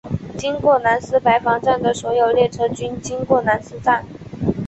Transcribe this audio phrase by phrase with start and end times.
[0.35, 4.03] 经过兰斯白房站的所有列车均经过兰斯站。